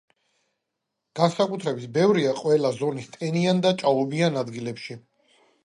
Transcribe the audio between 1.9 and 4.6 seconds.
ბევრია ყველა ზონის ტენიან და ჭაობიან